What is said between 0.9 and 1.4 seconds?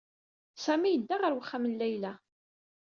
yedda ɣer